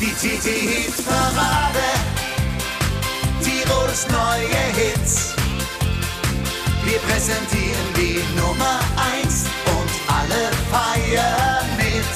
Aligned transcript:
Die 0.00 0.12
TT-Hit-Parade. 0.12 1.82
Tirols 3.42 4.06
neue 4.08 4.62
Hits. 4.76 5.34
Wir 6.84 6.98
präsentieren 7.00 7.88
die 7.96 8.22
Nummer 8.38 8.78
1 9.20 9.46
und 9.66 9.90
alle 10.06 10.52
feiern 10.70 11.66
mit. 11.76 12.14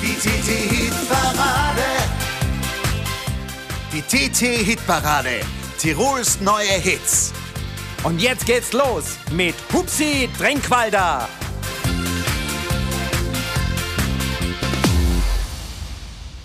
Die 0.00 0.14
TT-Hit-Parade. 0.14 1.82
Die 3.92 4.02
TT-Hit-Parade. 4.02 5.40
Tirols 5.78 6.40
neue 6.40 6.78
Hits. 6.78 7.32
Und 8.04 8.22
jetzt 8.22 8.46
geht's 8.46 8.72
los 8.72 9.16
mit 9.32 9.56
Hupsi 9.72 10.30
Drenkwalder. 10.38 11.28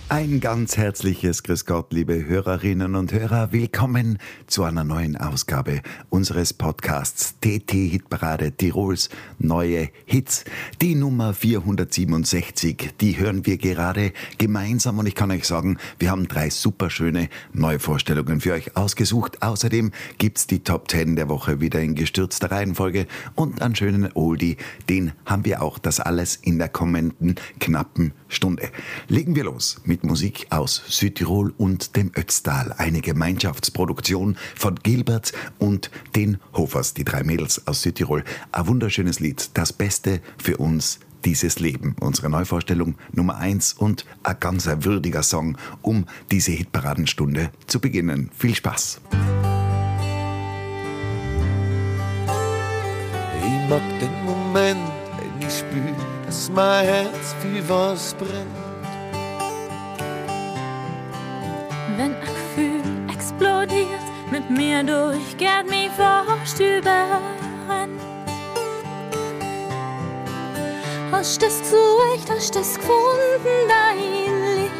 Ein 0.08 0.38
ganz 0.38 0.76
herzliches 0.76 1.42
Grüß 1.42 1.64
Gott, 1.66 1.92
liebe 1.92 2.26
Hörerinnen 2.26 2.94
und 2.94 3.12
Hörer. 3.12 3.50
Willkommen 3.50 4.18
zu 4.46 4.62
einer 4.62 4.84
neuen 4.84 5.16
Ausgabe 5.16 5.82
unseres 6.10 6.52
Podcasts 6.52 7.34
TT 7.40 7.72
Hitparade 7.72 8.52
Tirols 8.52 9.08
neue 9.40 9.88
Hits. 10.04 10.44
Die 10.80 10.94
Nummer 10.94 11.34
467, 11.34 12.94
die 13.00 13.18
hören 13.18 13.46
wir 13.46 13.58
gerade 13.58 14.12
gemeinsam 14.38 15.00
und 15.00 15.06
ich 15.06 15.16
kann 15.16 15.32
euch 15.32 15.44
sagen, 15.44 15.76
wir 15.98 16.12
haben 16.12 16.28
drei 16.28 16.50
superschöne 16.50 17.28
neue 17.52 17.80
Vorstellungen 17.80 18.40
für 18.40 18.52
euch 18.52 18.76
ausgesucht. 18.76 19.42
Außerdem 19.42 19.90
gibt's 20.18 20.46
die 20.46 20.60
Top 20.60 20.88
10 20.88 21.16
der 21.16 21.28
Woche 21.28 21.60
wieder 21.60 21.80
in 21.80 21.96
gestürzter 21.96 22.52
Reihenfolge 22.52 23.08
und 23.34 23.60
einen 23.60 23.74
schönen 23.74 24.08
Oldie, 24.14 24.56
den 24.88 25.10
haben 25.24 25.44
wir 25.44 25.62
auch. 25.62 25.80
Das 25.80 25.98
alles 25.98 26.36
in 26.36 26.58
der 26.58 26.68
kommenden 26.68 27.34
knappen 27.58 28.12
Stunde. 28.28 28.70
Legen 29.08 29.34
wir 29.34 29.44
los 29.44 29.80
mit 29.84 30.04
Musik 30.06 30.46
aus 30.50 30.82
Südtirol 30.88 31.52
und 31.58 31.96
dem 31.96 32.12
Ötztal. 32.16 32.72
Eine 32.78 33.00
Gemeinschaftsproduktion 33.00 34.36
von 34.54 34.76
Gilbert 34.76 35.32
und 35.58 35.90
den 36.14 36.38
Hofers, 36.54 36.94
die 36.94 37.04
drei 37.04 37.22
Mädels 37.22 37.66
aus 37.66 37.82
Südtirol. 37.82 38.24
Ein 38.52 38.66
wunderschönes 38.68 39.20
Lied, 39.20 39.50
das 39.54 39.72
Beste 39.72 40.20
für 40.38 40.56
uns 40.58 41.00
dieses 41.24 41.58
Leben. 41.58 41.96
Unsere 42.00 42.30
Neuvorstellung 42.30 42.94
Nummer 43.12 43.36
eins 43.36 43.72
und 43.72 44.06
ein 44.22 44.36
ganz 44.38 44.66
würdiger 44.66 45.22
Song, 45.22 45.58
um 45.82 46.06
diese 46.30 46.52
Hitparadenstunde 46.52 47.50
zu 47.66 47.80
beginnen. 47.80 48.30
Viel 48.36 48.54
Spaß! 48.54 49.00
Ich 53.38 53.70
mag 53.70 53.82
den 54.00 54.24
Moment, 54.24 54.88
wenn 55.18 55.46
ich 55.46 55.58
spür, 55.58 55.92
dass 56.24 56.50
mein 56.54 56.84
Herz 56.84 57.34
für 57.40 57.68
was 57.68 58.14
brennt. 58.14 58.65
Wenn 61.96 62.14
ein 62.14 62.20
Gefühl 62.20 62.82
explodiert, 63.10 64.04
mit 64.30 64.50
mir 64.50 64.82
durch, 64.82 65.36
geht 65.38 65.70
mich 65.70 65.90
überrennt. 66.60 68.00
Hast 71.10 71.42
das 71.42 71.60
gesucht, 71.60 72.28
hast 72.28 72.54
das 72.54 72.74
gefunden, 72.74 73.66
dein 73.66 74.56
Licht. 74.56 74.72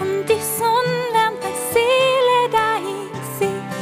Und 0.00 0.28
die 0.28 0.42
Sonne 0.58 0.96
wärmt 1.12 1.40
deine 1.44 1.54
Seele, 1.72 2.38
dein 2.50 3.08
Gesicht. 3.12 3.72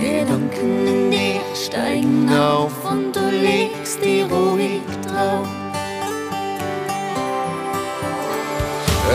Gedanken 0.00 0.86
in 0.88 1.10
dir 1.12 1.40
steigen 1.54 2.28
auf 2.36 2.72
und 2.90 3.14
du 3.14 3.30
legst 3.30 4.04
die 4.04 4.22
ruhig 4.22 4.82
drauf. 5.06 5.46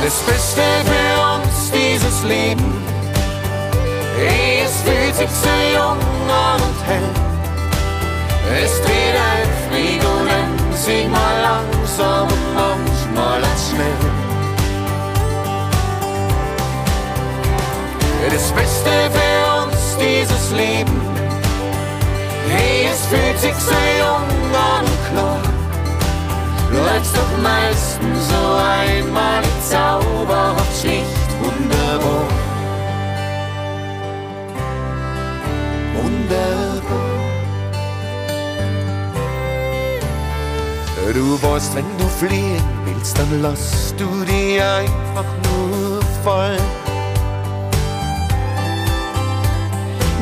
Das 0.02 0.22
Beste 0.22 0.62
uns, 0.62 1.09
dieses 2.00 2.24
Leben. 2.24 2.74
Es 4.64 4.82
fühlt 4.82 5.16
sich 5.16 5.30
so 5.30 5.50
jung 5.76 5.98
und 5.98 6.88
hell. 6.88 7.10
Es 8.64 8.82
dreht 8.82 9.16
ein 9.16 9.50
Fliegen, 9.70 10.74
sing 10.74 11.12
mal 11.12 11.42
langsam 11.42 12.28
und 12.28 12.54
manchmal 12.54 13.44
als 13.44 13.70
schnell. 13.70 14.00
Das 18.32 18.52
Beste 18.52 18.90
für 19.12 19.64
uns, 19.64 19.98
dieses 19.98 20.52
Leben. 20.52 21.02
Es 22.92 23.06
fühlt 23.08 23.40
sich 23.40 23.56
so 23.56 23.74
jung 24.00 24.28
und 24.52 25.12
klar. 25.12 25.40
Läufst 26.72 27.16
doch 27.16 27.42
meistens 27.42 28.30
so 28.30 28.42
einmalig 28.56 29.50
zauberhaft, 29.70 30.82
schlicht 30.82 31.30
wunderbar. 31.42 31.79
Wunderbar. 35.96 37.20
Du 41.14 41.42
weißt, 41.42 41.76
wenn 41.76 41.86
du 41.98 42.06
fliehen 42.06 42.64
willst, 42.86 43.18
dann 43.18 43.42
lass 43.42 43.96
du 43.98 44.06
die 44.26 44.62
einfach 44.62 45.26
nur 45.44 46.00
fallen. 46.24 46.60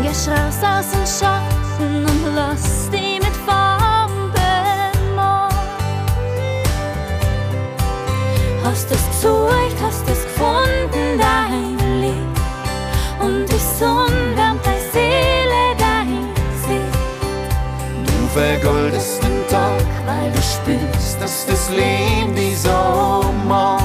Geh 0.02 0.08
raus 0.08 0.60
aus 0.64 0.92
dem 0.92 1.06
Schatten 1.06 2.06
und 2.06 2.36
lass 2.36 2.90
die 2.90 3.20
mit 3.20 3.36
Farben 3.46 4.32
bemalen. 4.32 5.56
Hast 8.64 8.90
es 8.92 9.06
gesucht, 9.08 9.67
vergoldest 18.38 19.24
den 19.24 19.48
Tag, 19.50 19.84
weil 20.06 20.32
du 20.32 20.42
spürst, 20.42 21.20
dass 21.20 21.46
das 21.48 21.70
Leben 21.72 22.36
dich 22.36 22.60
so 22.60 23.34
mag. 23.48 23.82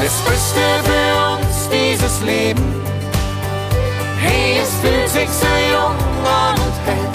Das 0.00 0.16
Beste 0.28 0.64
für 0.86 1.08
uns, 1.32 1.68
dieses 1.70 2.20
Leben. 2.22 2.66
Hey, 4.20 4.60
es 4.62 4.70
fühlt 4.80 5.08
sich 5.08 5.28
so 5.28 5.52
jung 5.74 5.98
an 6.24 6.54
und 6.64 6.76
hell. 6.86 7.08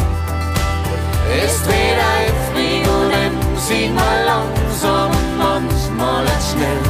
Es 1.46 1.64
dreht 1.64 2.00
ein 2.18 2.34
Fliegen, 2.52 3.34
sieht 3.68 3.94
mal 3.96 4.20
langsam 4.26 5.12
und 5.12 5.38
manchmal 5.38 6.26
schnell. 6.50 6.84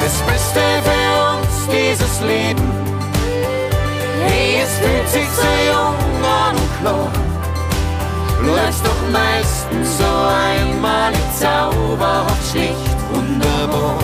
Das 0.00 0.16
Beste 0.26 0.60
für 0.86 1.08
uns, 1.22 1.27
dieses 1.70 2.20
Leben. 2.20 2.70
Hey, 4.26 4.60
es 4.62 4.72
fühlt 4.78 5.08
sich 5.08 5.28
so 5.28 5.42
jung 5.70 6.24
an 6.24 6.56
und 6.56 6.80
klar. 6.80 7.10
Läufst 8.44 8.84
doch 8.84 9.02
meistens 9.12 9.98
so 9.98 10.04
einmalig 10.04 11.20
zauberhaft, 11.38 12.50
schlicht 12.50 12.98
wunderbar. 13.12 13.98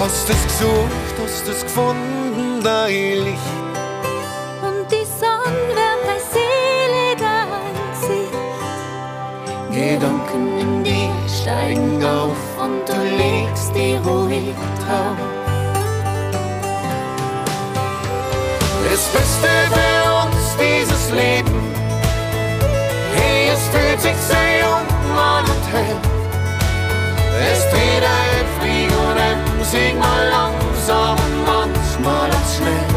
Hast 0.00 0.30
es 0.30 0.42
gesucht, 0.44 1.14
hast 1.22 1.48
es 1.48 1.62
gefunden, 1.62 2.62
dein 2.62 3.24
Licht. 3.24 3.38
Und 4.62 4.90
die 4.90 5.04
Sonne 5.04 5.76
wärmt 5.76 6.06
deine 6.06 6.20
Seele, 6.32 7.16
dein 7.18 7.76
Gesicht. 7.90 8.40
Gedanken 9.70 10.58
in 10.58 10.84
dir 10.84 11.12
steigen 11.28 12.04
auf 12.04 12.49
ruhig 14.04 14.54
drauf. 14.82 15.16
Das 18.90 19.04
Beste 19.14 19.50
für 19.74 20.02
uns, 20.22 20.44
dieses 20.58 21.10
Leben. 21.10 21.54
Hey, 23.16 23.50
es 23.54 23.62
fühlt 23.72 24.00
sich 24.00 24.18
sehr 24.28 24.52
jung 24.60 24.86
an 25.16 25.44
und 25.44 25.64
hell. 25.72 25.96
Es 27.52 27.60
dreht 27.70 28.04
ein 28.04 28.46
Fliegen, 28.58 29.00
sing 29.70 29.98
mal 29.98 30.28
langsam 30.28 31.16
und 31.16 31.44
manchmal 31.46 32.30
als 32.30 32.56
schnell. 32.56 32.90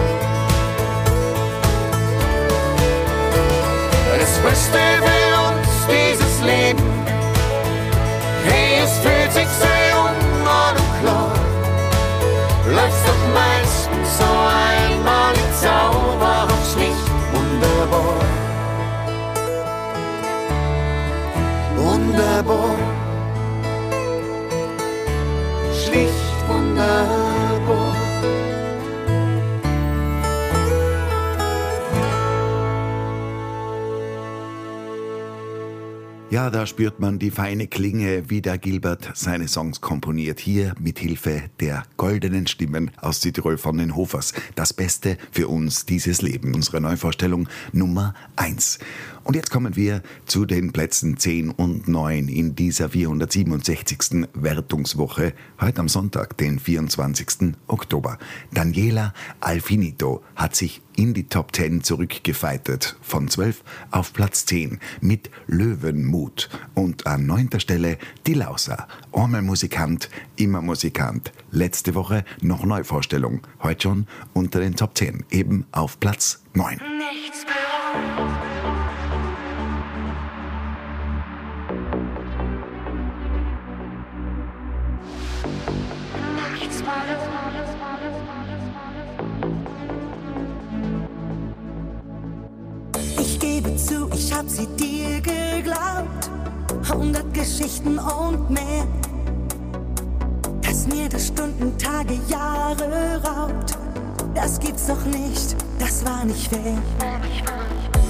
Das 4.20 4.34
Beste 4.40 4.80
für 5.06 5.28
uns, 5.48 5.70
dieses 5.88 6.42
Leben. 6.42 6.84
Hey, 8.46 8.84
es 8.84 8.98
fühlt 9.00 9.32
sich 9.32 9.48
sehr 9.48 9.93
Läufst 13.04 13.08
doch 13.08 13.34
meistens 13.34 14.18
so 14.18 14.24
einmalig 14.24 15.50
zauberhaft, 15.60 16.74
schlicht 16.74 17.08
wunderbar. 17.34 18.20
Wunderbar. 21.76 22.83
Ja, 36.34 36.50
da 36.50 36.66
spürt 36.66 37.00
man 37.00 37.20
die 37.20 37.30
feine 37.30 37.68
Klinge, 37.68 38.28
wie 38.28 38.42
der 38.42 38.58
Gilbert 38.58 39.12
seine 39.14 39.48
Songs 39.48 39.82
komponiert. 39.82 40.40
Hier 40.40 40.74
mit 40.80 40.98
Hilfe 40.98 41.44
der 41.60 41.84
goldenen 41.96 42.48
Stimmen 42.48 42.90
aus 43.00 43.22
Südtirol 43.22 43.60
von 43.60 43.78
den 43.78 43.96
Hofers. 43.96 44.34
Das 44.56 44.74
Beste 44.74 45.20
für 45.30 45.48
uns 45.48 45.86
dieses 45.86 46.24
Leben. 46.24 46.56
Unsere 46.56 46.82
Neuvorstellung 46.82 47.48
Nummer 47.72 48.16
eins. 48.36 48.80
Und 49.24 49.36
jetzt 49.36 49.52
kommen 49.52 49.76
wir 49.76 50.02
zu 50.26 50.46
den 50.46 50.72
Plätzen 50.72 51.18
10 51.18 51.52
und 51.52 51.88
9 51.88 52.28
in 52.28 52.56
dieser 52.56 52.90
467. 52.90 54.28
Wertungswoche, 54.34 55.34
heute 55.62 55.82
am 55.82 55.88
Sonntag, 55.88 56.36
den 56.38 56.58
24. 56.58 57.54
Oktober. 57.68 58.18
Daniela 58.52 59.14
Alfinito 59.40 60.24
hat 60.36 60.56
sich 60.56 60.82
in 60.96 61.14
die 61.14 61.28
Top 61.28 61.56
10 61.56 61.84
zurückgefeitet, 61.84 62.96
von 63.02 63.28
12 63.28 63.64
auf 63.92 64.14
Platz 64.14 64.46
10 64.46 64.80
mit 65.02 65.30
Löwenmut. 65.48 66.50
Und 66.74 67.08
an 67.08 67.26
neunter 67.26 67.60
Stelle 67.60 67.98
die 68.28 68.34
Lauser. 68.34 68.88
Musikant, 69.42 70.10
immer 70.36 70.62
Musikant. 70.62 71.32
Letzte 71.52 71.96
Woche 71.96 72.26
noch 72.42 72.66
Neuvorstellung, 72.66 73.42
heute 73.62 73.84
schon 73.84 74.08
unter 74.34 74.60
den 74.60 74.76
Top 74.76 74.98
10, 74.98 75.26
eben 75.32 75.66
auf 75.72 76.00
Platz 76.00 76.44
9. 76.54 76.80
Nichts 76.98 77.46
bereuen. 77.46 78.53
Hab 94.34 94.50
sie 94.50 94.68
dir 94.76 95.22
geglaubt. 95.22 96.30
Hundert 96.92 97.34
Geschichten 97.34 98.00
und 98.00 98.50
mehr. 98.50 98.86
Dass 100.62 100.88
mir 100.88 101.08
das 101.10 101.28
Stunden, 101.28 101.78
Tage, 101.78 102.16
Jahre 102.28 103.22
raubt. 103.24 103.78
Das 104.34 104.60
gibt's 104.60 104.88
doch 104.88 105.06
nicht, 105.06 105.56
das 105.80 106.04
war 106.06 106.26
nicht 106.26 106.48
fair. 106.48 106.78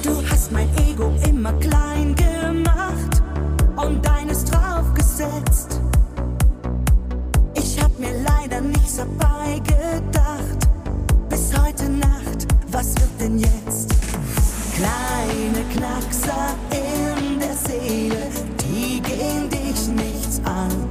Du 0.02 0.22
hast 0.30 0.52
mein 0.52 0.70
Ego 0.90 1.12
immer 1.28 1.54
klein 1.54 2.16
gemacht 2.16 3.22
und 3.76 4.06
deines 4.06 4.46
draufgesetzt. 4.46 5.80
Ich 7.56 7.82
hab 7.82 7.98
mir 8.00 8.14
leider 8.24 8.62
nichts 8.62 8.98
dabei 8.98 9.60
gedacht. 9.60 10.70
Bis 11.30 11.52
heute 11.58 11.90
Nacht, 11.90 12.48
was 12.72 12.96
wird 12.96 13.22
denn 13.22 13.40
jetzt? 13.40 13.94
Kleine 14.76 15.64
Knackser 15.72 16.56
in 16.72 17.40
der 17.40 17.54
Seele, 17.54 18.28
die 18.60 19.02
gehen 19.02 19.48
dich 19.50 19.88
nichts 19.88 20.42
an. 20.46 20.90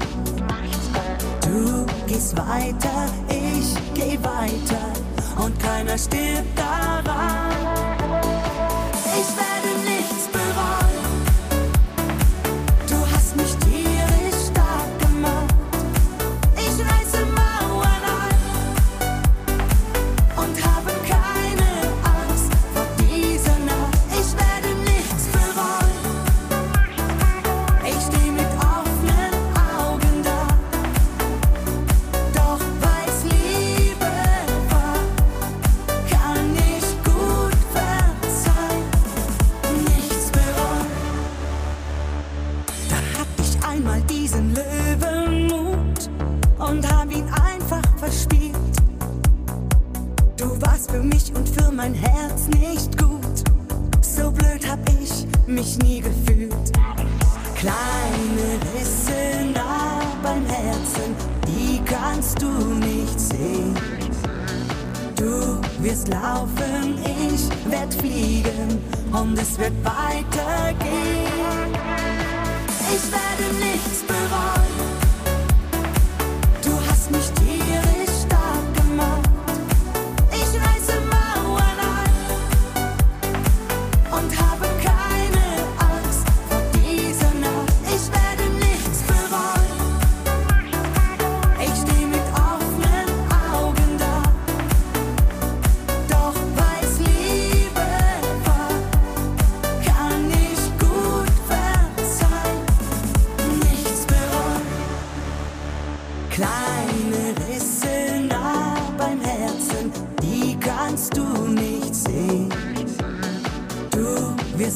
Du 1.40 1.84
gehst 2.06 2.36
weiter, 2.36 3.08
ich 3.28 3.74
geh 3.94 4.16
weiter 4.22 5.44
und 5.44 5.58
keiner 5.58 5.98
stirbt 5.98 6.56
daran. 6.56 7.41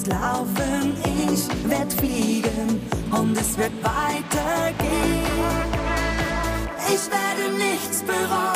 Wirst 0.07 0.21
laufen, 0.23 0.97
ich 1.33 1.71
werd 1.71 1.93
fliegen 1.93 2.81
und 3.11 3.37
es 3.37 3.57
wird 3.59 3.73
weitergehen. 3.83 5.23
Ich 6.89 7.11
werde 7.11 7.57
nichts 7.57 8.03
bereuen. 8.03 8.56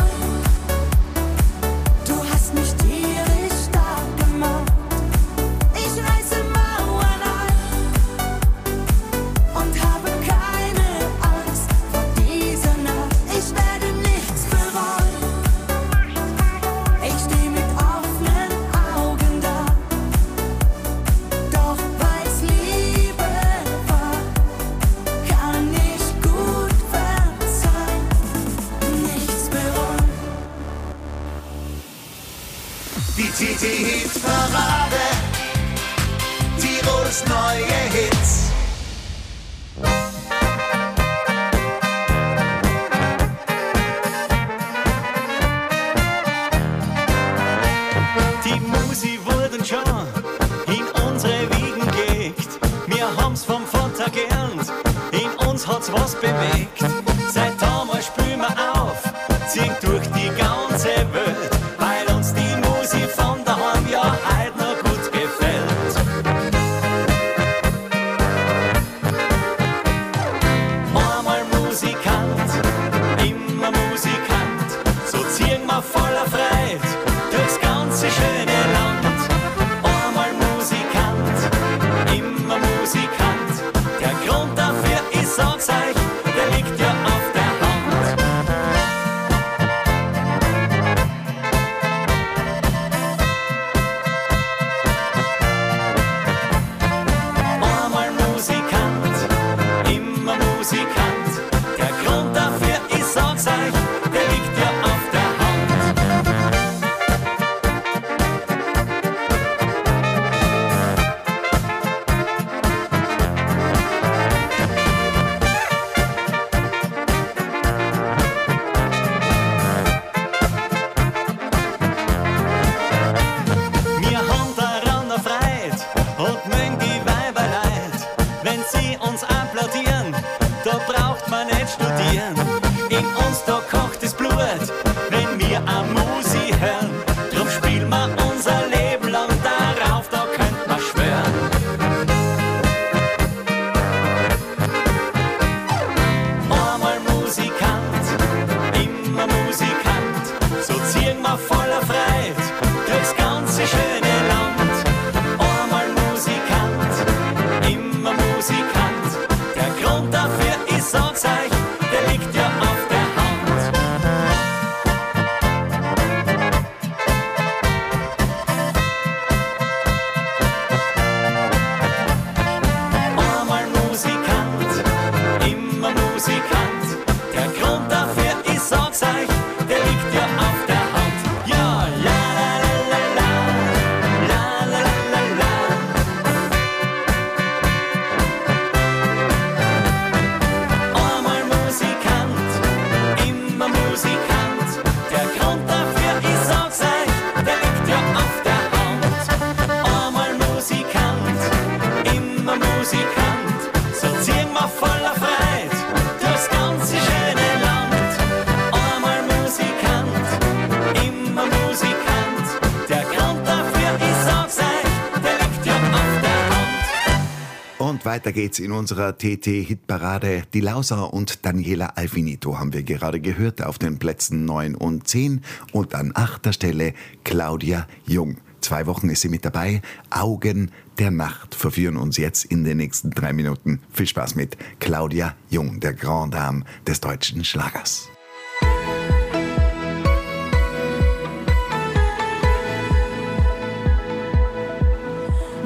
Geht's 218.32 218.58
in 218.58 218.72
unserer 218.72 219.16
TT-Hitparade. 219.16 220.44
Die 220.52 220.60
Lauser 220.60 221.12
und 221.12 221.44
Daniela 221.44 221.92
Alfinito 221.96 222.58
haben 222.58 222.72
wir 222.72 222.82
gerade 222.82 223.20
gehört 223.20 223.62
auf 223.62 223.78
den 223.78 223.98
Plätzen 223.98 224.44
9 224.44 224.74
und 224.74 225.08
10 225.08 225.42
und 225.72 225.94
an 225.94 226.12
achter 226.14 226.52
Stelle 226.52 226.94
Claudia 227.24 227.86
Jung. 228.06 228.36
Zwei 228.60 228.86
Wochen 228.86 229.08
ist 229.08 229.22
sie 229.22 229.28
mit 229.28 229.44
dabei. 229.44 229.80
Augen 230.10 230.70
der 230.98 231.10
Nacht 231.10 231.54
verführen 231.54 231.96
uns 231.96 232.18
jetzt 232.18 232.44
in 232.44 232.62
den 232.62 232.76
nächsten 232.76 233.10
drei 233.10 233.32
Minuten. 233.32 233.80
Viel 233.92 234.06
Spaß 234.06 234.34
mit 234.34 234.56
Claudia 234.78 235.34
Jung, 235.48 235.80
der 235.80 235.94
Grand 235.94 236.34
Dame 236.34 236.64
des 236.86 237.00
deutschen 237.00 237.44
Schlagers. 237.44 238.08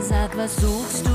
Sag, 0.01 0.37
was 0.37 0.57
suchst 0.57 1.07
du? 1.07 1.14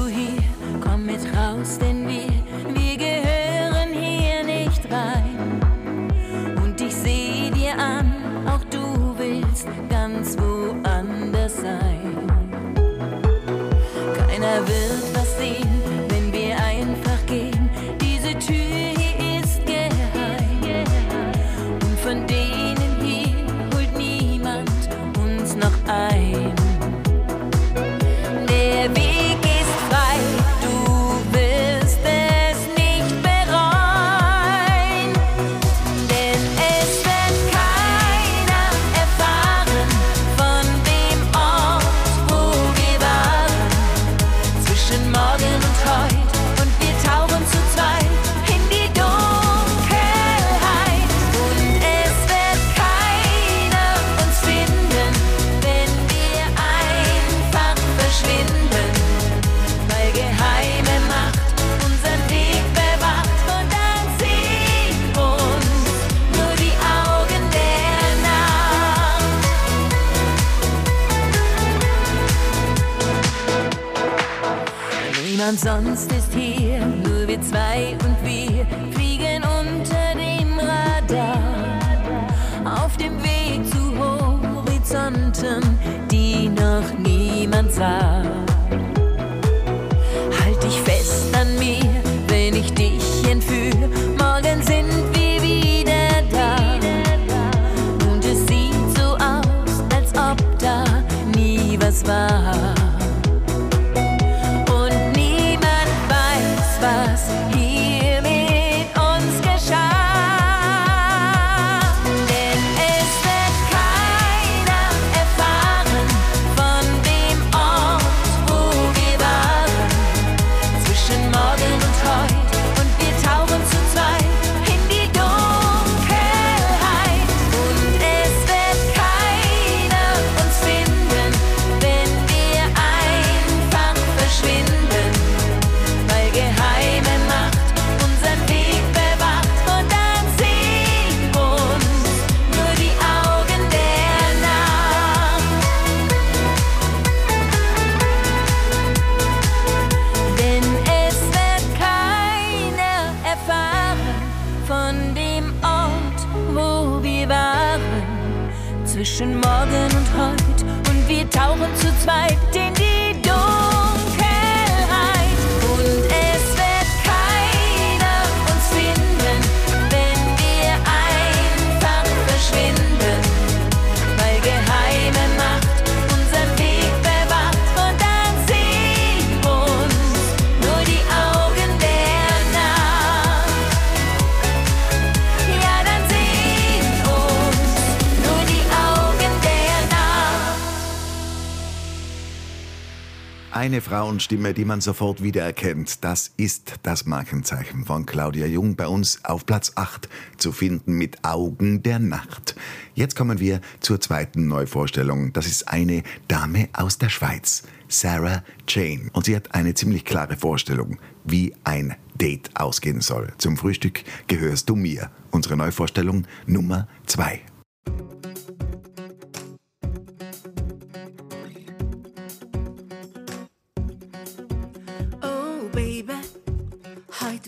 Frauenstimme, 193.90 194.54
die 194.54 194.66
man 194.66 194.82
sofort 194.82 195.24
wiedererkennt. 195.24 196.04
Das 196.04 196.32
ist 196.38 196.76
das 196.84 197.08
Markenzeichen 197.08 197.86
von 197.86 198.06
Claudia 198.06 198.46
Jung 198.46 198.76
bei 198.76 198.88
uns 198.88 199.26
auf 199.26 199.48
Platz 199.48 199.72
8 199.74 200.08
zu 200.38 200.52
finden 200.52 200.94
mit 200.94 201.26
Augen 201.26 201.82
der 201.82 201.98
Nacht. 201.98 202.56
Jetzt 202.94 203.16
kommen 203.16 203.40
wir 203.40 203.62
zur 203.80 204.00
zweiten 204.00 204.48
Neuvorstellung. 204.48 205.34
Das 205.34 205.48
ist 205.48 205.70
eine 205.70 206.04
Dame 206.28 206.70
aus 206.72 207.00
der 207.00 207.10
Schweiz, 207.10 207.64
Sarah 207.88 208.44
Jane. 208.68 209.10
Und 209.14 209.26
sie 209.26 209.36
hat 209.36 209.56
eine 209.56 209.74
ziemlich 209.74 210.06
klare 210.06 210.38
Vorstellung, 210.38 211.00
wie 211.24 211.56
ein 211.64 211.96
Date 212.14 212.52
ausgehen 212.54 213.02
soll. 213.02 213.34
Zum 213.40 213.58
Frühstück 213.58 214.04
gehörst 214.28 214.70
du 214.70 214.76
mir. 214.76 215.10
Unsere 215.32 215.58
Neuvorstellung 215.58 216.28
Nummer 216.46 216.88
2. 217.08 217.42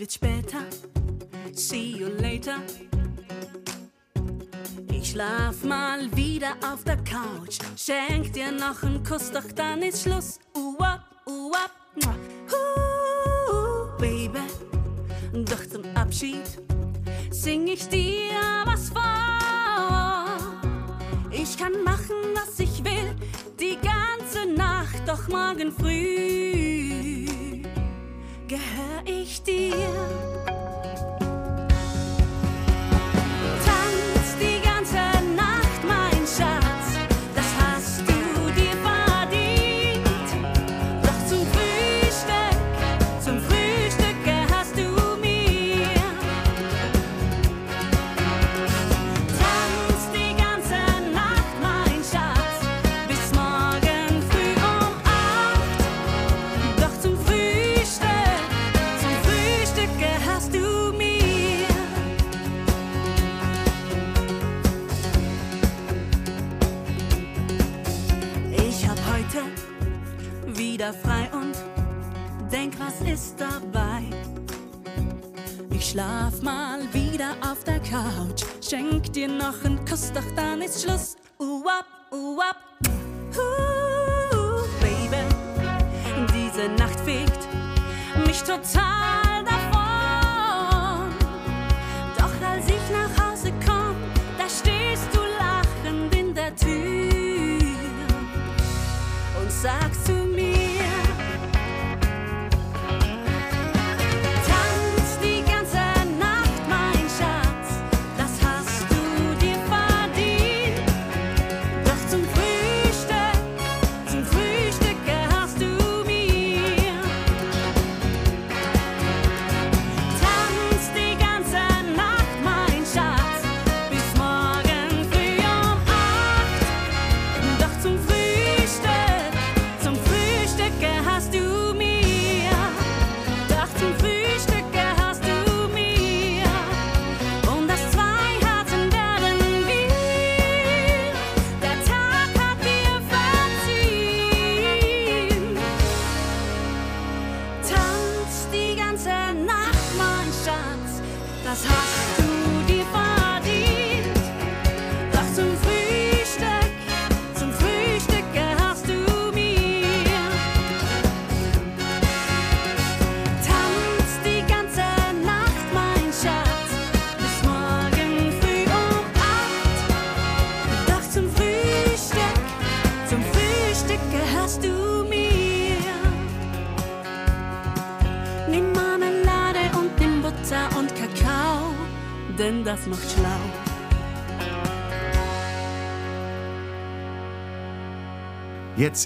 wird 0.02 0.14
später. 0.14 0.58
See 1.54 1.98
you 2.00 2.08
later. 2.08 2.56
Ich 4.92 5.12
schlaf 5.12 5.64
mal 5.64 6.10
wieder 6.16 6.54
auf 6.66 6.84
der 6.84 6.98
Couch. 6.98 7.60
Schenk 7.78 8.34
dir 8.34 8.52
noch 8.52 8.82
einen 8.82 9.04
Kuss, 9.04 9.32
doch 9.32 9.52
dann 9.56 9.84
ist 9.84 10.02
Schluss. 10.02 10.40
Up. 10.80 11.02
Mua. 11.28 12.16
Uh, 12.50 13.98
Baby, 14.00 14.40
doch 15.46 15.64
zum 15.70 15.84
Abschied 15.96 16.58
sing 17.30 17.68
ich 17.68 17.88
dir 17.88 18.34
was 18.66 18.90
vor. 18.90 19.02
Ich 21.30 21.56
kann 21.58 21.84
machen, 21.84 22.16
was 22.34 22.60
ich 22.60 22.84
will, 22.84 23.16
die 23.60 23.78
ganze 23.78 24.52
Nacht, 24.52 25.08
doch 25.08 25.28
morgen 25.28 25.72
früh 25.72 27.31
gehör 28.52 29.02
ich 29.06 29.44
dir. 29.44 30.61
Ist 73.06 73.36
dabei? 73.40 74.04
Ich 75.72 75.90
schlaf 75.90 76.42
mal 76.42 76.82
wieder 76.94 77.36
auf 77.42 77.64
der 77.64 77.80
Couch, 77.80 78.44
schenk 78.62 79.12
dir 79.14 79.28
noch 79.28 79.64
einen 79.64 79.84
Kuss, 79.86 80.12
doch 80.14 80.30
dann 80.36 80.62
ist 80.62 80.84
Schluss. 80.84 81.16
Uh, 81.40 81.64
up, 81.68 81.86
uh. 82.12 82.40
Uh, 83.38 84.64
Baby, 84.80 85.24
diese 86.34 86.70
Nacht 86.70 87.00
fegt 87.02 87.48
mich 88.26 88.42
total 88.44 89.31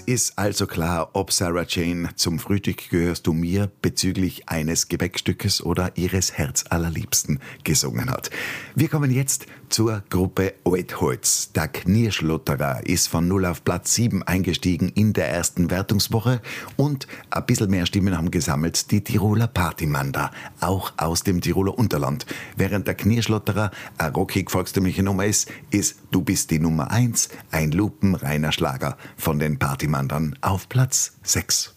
ist 0.06 0.38
also 0.38 0.68
klar, 0.68 1.10
ob 1.14 1.32
Sarah 1.32 1.64
Jane 1.68 2.10
zum 2.14 2.38
Frühstück 2.38 2.90
gehörst 2.90 3.26
du 3.26 3.32
mir 3.32 3.68
bezüglich 3.82 4.48
eines 4.48 4.86
Gebäckstückes 4.86 5.60
oder 5.60 5.96
ihres 5.96 6.32
Herzallerliebsten 6.32 7.40
gesungen 7.64 8.10
hat. 8.10 8.30
Wir 8.76 8.88
kommen 8.88 9.10
jetzt 9.10 9.46
zur 9.68 10.04
Gruppe 10.08 10.54
Oetholz. 10.62 11.50
Der 11.52 11.66
Knirschlotterer 11.66 12.86
ist 12.86 13.08
von 13.08 13.26
0 13.26 13.46
auf 13.46 13.64
Platz 13.64 13.94
7 13.94 14.22
eingestiegen 14.22 14.90
in 14.90 15.12
der 15.12 15.28
ersten 15.28 15.70
Wertungswoche 15.70 16.40
und 16.76 17.08
ein 17.30 17.46
bisschen 17.46 17.70
mehr 17.70 17.84
Stimmen 17.84 18.16
haben 18.16 18.30
gesammelt 18.30 18.92
die 18.92 19.02
Tiroler 19.02 19.48
Partymanda, 19.48 20.30
auch 20.60 20.92
aus 20.98 21.24
dem 21.24 21.40
Tiroler 21.40 21.76
Unterland. 21.76 22.26
Während 22.56 22.86
der 22.86 22.94
Knirschlotterer 22.94 23.72
eine 23.98 24.12
rockig 24.12 24.52
volkstümliche 24.52 25.02
Nummer 25.02 25.26
ist, 25.26 25.50
ist 25.70 25.96
Du 26.12 26.22
bist 26.22 26.50
die 26.52 26.60
Nummer 26.60 26.92
1 26.92 27.28
ein 27.50 27.72
lupenreiner 27.72 28.52
Schlager 28.52 28.96
von 29.16 29.40
den 29.40 29.58
Partymandern 29.58 29.95
auf 30.42 30.68
Platz 30.68 31.12
6. 31.22 31.74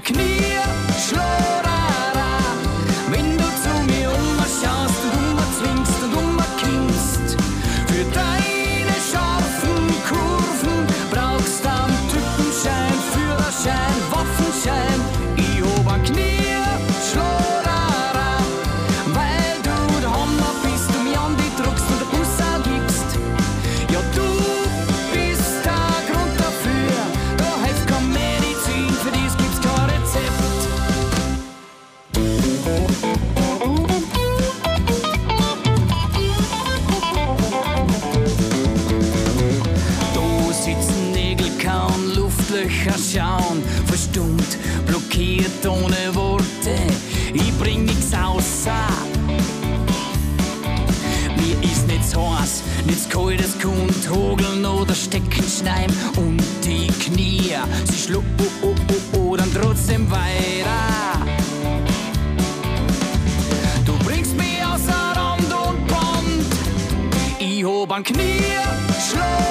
Knie 0.00 0.60
schlagen. 0.98 1.47
ohne 45.68 46.14
Worte, 46.14 46.74
ich 47.32 47.52
bring 47.58 47.84
nix 47.84 48.12
außer. 48.14 48.88
Mir 51.36 51.70
ist 51.70 51.86
nichts 51.86 52.16
heiß, 52.16 52.62
nichts 52.86 53.08
kaltes 53.08 53.58
Kund, 53.58 54.10
Hogeln 54.10 54.64
oder 54.64 54.94
Steckenschneim 54.94 55.90
und 56.16 56.42
die 56.64 56.86
Knie, 56.86 57.54
sie 57.84 57.98
schlucken 57.98 58.34
oh 58.38 58.44
oh, 58.62 58.74
oh, 58.90 58.94
oh, 59.14 59.18
oh, 59.18 59.36
dann 59.36 59.52
trotzdem 59.52 60.10
weiter. 60.10 61.26
Du 63.84 63.92
bringst 64.04 64.36
mich 64.36 64.64
außer 64.64 65.12
Rand 65.16 65.52
und 65.52 65.86
Band, 65.86 66.46
ich 67.38 67.64
hob 67.64 67.92
an 67.92 68.02
Knie, 68.02 68.42
schluck. 69.10 69.47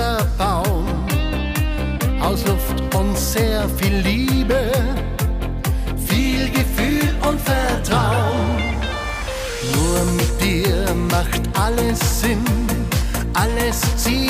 weißer 0.00 0.26
Baum 0.38 0.86
aus 2.20 2.44
Luft 2.46 2.94
und 2.94 3.16
sehr 3.16 3.68
viel 3.68 3.96
Liebe, 3.98 4.72
viel 6.06 6.50
Gefühl 6.50 7.14
und 7.28 7.40
Vertrauen. 7.40 8.50
Nur 9.74 10.04
mit 10.16 10.40
dir 10.40 10.94
macht 11.10 11.42
alles 11.58 12.20
Sinn, 12.20 12.44
alles 13.34 13.80
zieht 13.96 14.29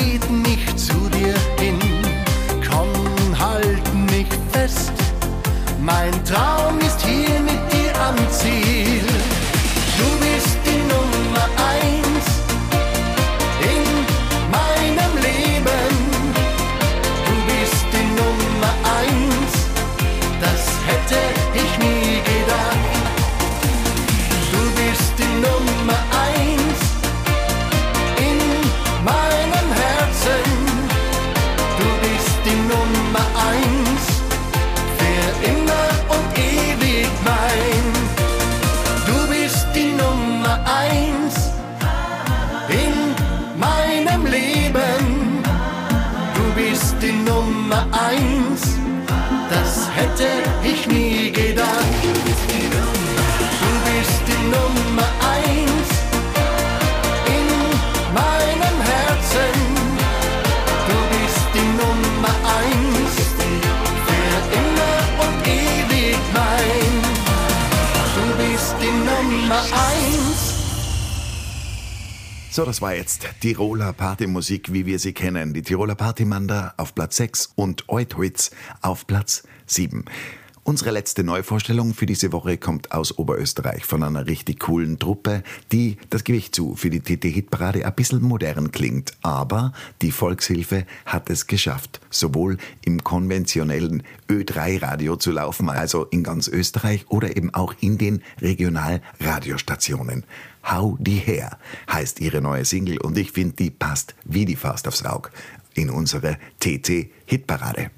So, 72.53 72.65
das 72.65 72.81
war 72.81 72.93
jetzt 72.93 73.25
Tiroler 73.39 73.93
Partymusik, 73.93 74.73
wie 74.73 74.85
wir 74.85 74.99
sie 74.99 75.13
kennen. 75.13 75.53
Die 75.53 75.61
Tiroler 75.61 75.95
Partymander 75.95 76.73
auf 76.75 76.93
Platz 76.93 77.15
6 77.15 77.53
und 77.55 77.87
Euthwitz 77.87 78.51
auf 78.81 79.07
Platz 79.07 79.43
7. 79.67 80.03
Unsere 80.63 80.91
letzte 80.91 81.23
Neuvorstellung 81.23 81.93
für 81.93 82.05
diese 82.05 82.33
Woche 82.33 82.57
kommt 82.57 82.91
aus 82.91 83.17
Oberösterreich 83.17 83.85
von 83.85 84.03
einer 84.03 84.27
richtig 84.27 84.59
coolen 84.59 84.99
Truppe, 84.99 85.43
die 85.71 85.95
das 86.09 86.25
Gewicht 86.25 86.53
zu 86.53 86.75
für 86.75 86.89
die 86.89 86.99
TT-Hitparade 86.99 87.85
ein 87.85 87.95
bisschen 87.95 88.21
modern 88.21 88.71
klingt. 88.71 89.13
Aber 89.21 89.71
die 90.01 90.11
Volkshilfe 90.11 90.85
hat 91.05 91.29
es 91.29 91.47
geschafft, 91.47 92.01
sowohl 92.09 92.57
im 92.83 93.01
konventionellen 93.01 94.03
Ö3-Radio 94.29 95.15
zu 95.15 95.31
laufen, 95.31 95.69
also 95.69 96.03
in 96.03 96.21
ganz 96.21 96.49
Österreich, 96.49 97.05
oder 97.07 97.37
eben 97.37 97.53
auch 97.53 97.73
in 97.79 97.97
den 97.97 98.21
Regionalradiostationen. 98.41 100.25
Hau 100.63 100.97
die 100.99 101.17
her 101.17 101.57
heißt 101.91 102.19
ihre 102.19 102.41
neue 102.41 102.65
Single 102.65 102.99
und 102.99 103.17
ich 103.17 103.31
finde, 103.31 103.55
die 103.55 103.71
passt 103.71 104.15
wie 104.23 104.45
die 104.45 104.55
Faust 104.55 104.87
aufs 104.87 105.03
Auge 105.05 105.29
in 105.73 105.89
unsere 105.89 106.37
TT-Hitparade. 106.59 107.91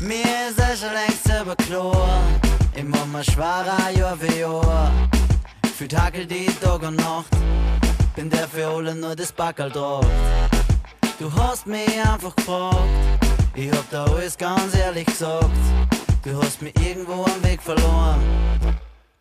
Mir 0.00 0.48
ist 0.48 0.58
es 0.58 0.80
schon 0.80 0.92
längst 0.92 1.22
über. 1.70 2.08
Immer 2.74 3.06
mal 3.06 3.24
schwerer, 3.24 3.90
Jahr 3.96 4.16
für 4.16 4.38
Jahr. 4.38 4.92
Für 5.76 5.88
Tag 5.88 6.14
die 6.28 6.46
Tag 6.60 6.82
und 6.82 6.96
Nacht. 6.96 7.30
Bin 8.14 8.28
der 8.28 8.48
für 8.48 8.66
alle 8.66 8.94
nur 8.94 9.16
das 9.16 9.32
Backel 9.32 9.70
drauf. 9.70 10.06
Du 11.22 11.32
hast 11.34 11.68
mich 11.68 11.88
einfach 12.04 12.34
gefragt. 12.34 12.76
Ich 13.54 13.70
hab 13.70 13.88
da 13.90 14.04
alles 14.06 14.36
ganz 14.36 14.74
ehrlich 14.74 15.06
gesagt. 15.06 15.46
Du 16.24 16.36
hast 16.42 16.60
mich 16.60 16.74
irgendwo 16.84 17.22
am 17.22 17.44
Weg 17.44 17.62
verloren. 17.62 18.20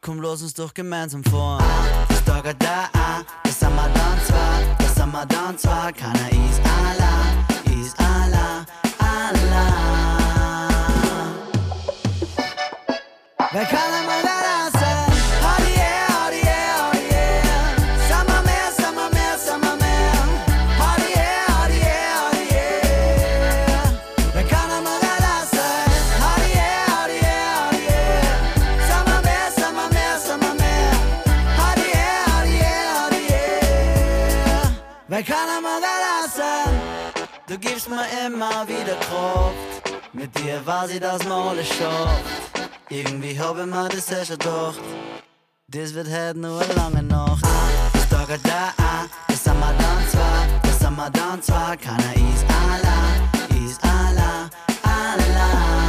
Komm, 0.01 0.19
lass 0.19 0.41
uns 0.41 0.55
doch 0.55 0.73
gemeinsam 0.73 1.23
fahren. 1.23 1.63
Das 2.09 2.23
Tag 2.25 2.55
da, 2.57 2.89
das 3.43 3.59
sind 3.59 3.75
wir 3.75 3.87
dann 3.93 4.19
zwei. 4.25 4.75
Das 4.79 4.95
sind 4.95 5.11
wir 5.11 5.25
dann 5.27 5.55
zwei. 5.55 5.91
Keiner 5.91 6.29
ist 6.31 6.61
allein, 6.65 7.79
ist 7.79 7.99
allein, 7.99 8.65
allein. 8.97 9.51
Wer 13.51 13.65
kann 13.65 13.93
einmal 13.93 14.30
Du 37.51 37.59
gibst 37.59 37.89
mir 37.89 38.05
immer 38.25 38.65
wieder 38.65 38.95
Kraft. 38.95 39.93
Mit 40.13 40.33
dir 40.39 40.65
ich, 40.89 41.01
dass 41.01 41.21
man 41.25 41.49
alles 41.49 41.67
schafft. 41.67 42.23
Irgendwie 42.87 43.37
hab 43.37 43.57
ich 43.57 43.65
mir 43.65 43.89
das 43.89 44.07
schon 44.25 44.37
gedacht. 44.37 44.79
Das 45.67 45.93
wird 45.93 46.07
heute 46.07 46.39
nur 46.39 46.61
eine 46.61 46.73
lange 46.75 47.03
Nacht. 47.03 47.43
Das 47.91 48.07
Tag 48.07 48.29
da, 48.43 48.71
das 49.27 49.43
sind 49.43 49.59
wir 49.59 49.73
dann 49.77 50.09
zwei. 50.09 50.59
Das 50.63 50.79
sind 50.79 50.95
wir 50.95 51.09
dann 51.09 51.41
zwei. 51.41 51.75
Keiner 51.75 52.13
ist 52.15 52.45
allein, 52.47 53.65
ist 53.67 53.83
allein, 53.83 54.49
allein. 54.83 55.80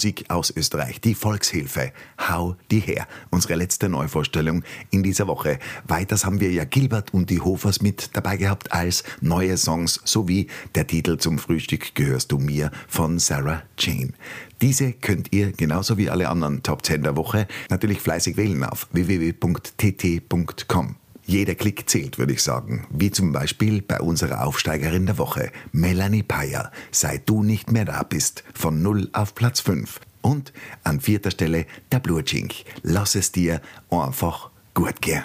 Musik 0.00 0.24
aus 0.28 0.50
Österreich, 0.56 1.02
die 1.02 1.14
Volkshilfe. 1.14 1.92
Hau 2.18 2.56
die 2.70 2.80
her. 2.80 3.06
Unsere 3.28 3.54
letzte 3.54 3.90
Neuvorstellung 3.90 4.64
in 4.90 5.02
dieser 5.02 5.26
Woche. 5.26 5.58
Weiters 5.86 6.24
haben 6.24 6.40
wir 6.40 6.50
ja 6.50 6.64
Gilbert 6.64 7.12
und 7.12 7.28
die 7.28 7.42
Hofers 7.42 7.82
mit 7.82 8.16
dabei 8.16 8.38
gehabt 8.38 8.72
als 8.72 9.04
neue 9.20 9.58
Songs 9.58 10.00
sowie 10.04 10.46
der 10.74 10.86
Titel 10.86 11.18
zum 11.18 11.38
Frühstück 11.38 11.94
Gehörst 11.94 12.32
du 12.32 12.38
mir 12.38 12.70
von 12.88 13.18
Sarah 13.18 13.62
Jane. 13.78 14.14
Diese 14.62 14.94
könnt 14.94 15.34
ihr 15.34 15.52
genauso 15.52 15.98
wie 15.98 16.08
alle 16.08 16.30
anderen 16.30 16.62
Top 16.62 16.82
10 16.82 17.02
der 17.02 17.18
Woche 17.18 17.46
natürlich 17.68 18.00
fleißig 18.00 18.38
wählen 18.38 18.64
auf 18.64 18.88
www.tt.com. 18.92 20.96
Jeder 21.30 21.54
Klick 21.54 21.88
zählt, 21.88 22.18
würde 22.18 22.32
ich 22.32 22.42
sagen. 22.42 22.88
Wie 22.90 23.12
zum 23.12 23.30
Beispiel 23.30 23.82
bei 23.82 24.00
unserer 24.00 24.44
Aufsteigerin 24.44 25.06
der 25.06 25.16
Woche, 25.16 25.52
Melanie 25.70 26.24
Payer. 26.24 26.72
Seit 26.90 27.28
du 27.28 27.44
nicht 27.44 27.70
mehr 27.70 27.84
da 27.84 28.02
bist, 28.02 28.42
von 28.52 28.82
0 28.82 29.10
auf 29.12 29.36
Platz 29.36 29.60
5. 29.60 30.00
Und 30.22 30.52
an 30.82 30.98
vierter 31.00 31.30
Stelle 31.30 31.66
der 31.92 32.00
Blutschink. 32.00 32.54
Lass 32.82 33.14
es 33.14 33.30
dir 33.30 33.60
einfach 33.90 34.50
gut 34.74 35.00
gehen. 35.00 35.22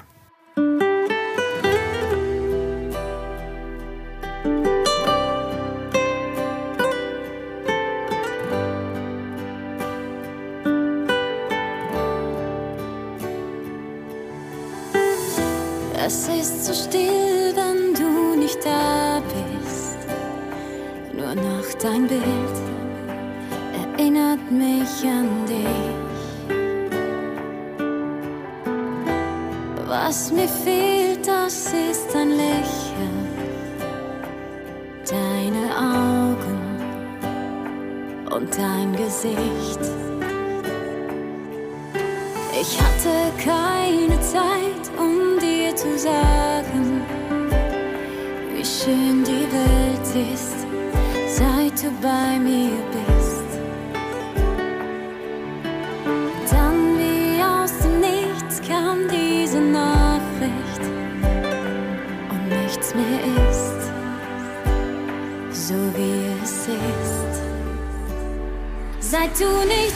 Dein 21.85 22.07
Bild 22.07 22.55
erinnert 23.83 24.49
mich 24.49 24.93
an 25.03 25.29
dich. 25.45 25.95
Was 29.87 30.31
mir 30.31 30.47
fehlt, 30.47 31.27
das 31.27 31.73
ist 31.91 32.15
ein 32.15 32.31
Lächeln, 32.31 33.27
deine 35.07 35.65
Augen 35.77 36.59
und 38.35 38.49
dein 38.57 38.91
Gesicht. 38.93 39.83
Ich 42.59 42.79
hatte 42.81 43.13
keine 43.43 44.19
Zeit, 44.21 44.85
um 44.97 45.39
dir 45.39 45.75
zu 45.75 45.99
sagen, 45.99 47.01
wie 48.55 48.65
schön 48.65 49.23
die 49.23 49.47
Welt 49.53 50.33
ist, 50.33 50.54
bei 52.05 52.37
mir 52.39 52.77
bist. 52.95 53.49
Dann 56.51 56.79
wie 56.99 57.41
aus 57.41 57.73
dem 57.79 57.99
Nichts 57.99 58.61
kam 58.67 58.97
diese 59.09 59.59
Nachricht 59.59 60.83
und 62.31 62.43
nichts 62.61 62.93
mehr 62.93 63.21
ist, 63.49 63.81
so 65.67 65.77
wie 65.97 66.19
es 66.43 66.67
ist. 66.67 67.33
Seit 68.99 69.33
du 69.39 69.49
nicht 69.75 69.94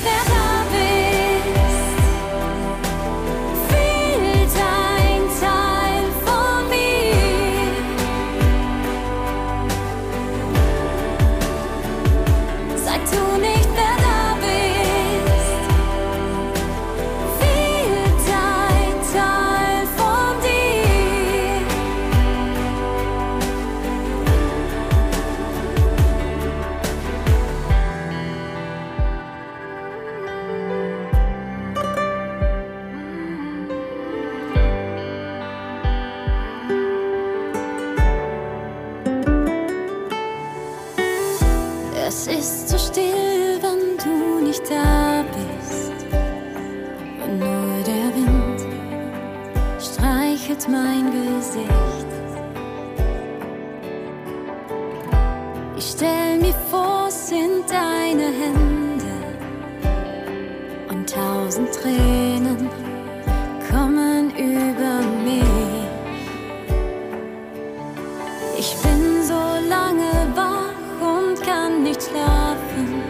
Ich 68.62 68.76
bin 68.84 69.24
so 69.24 69.42
lange 69.70 70.12
wach 70.36 70.76
und 71.00 71.42
kann 71.42 71.82
nicht 71.82 72.04
schlafen, 72.04 73.02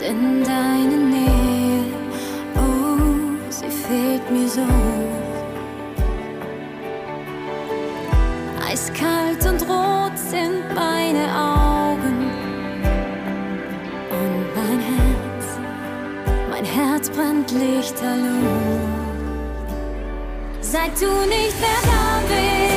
denn 0.00 0.42
deine 0.42 0.96
Nähe, 0.96 1.84
oh, 2.56 3.50
sie 3.50 3.68
fehlt 3.68 4.30
mir 4.30 4.48
so. 4.48 4.62
Eiskalt 8.66 9.44
und 9.44 9.60
rot 9.68 10.16
sind 10.16 10.64
meine 10.74 11.26
Augen 11.36 12.30
und 14.18 14.46
mein 14.56 14.80
Herz, 14.80 15.44
mein 16.50 16.64
Herz 16.64 17.10
brennt 17.10 17.50
lichterloh. 17.50 18.80
Seit 20.62 20.98
du 20.98 21.10
nicht 21.28 21.60
mehr 21.60 21.82
da 21.84 22.22
bist, 22.28 22.75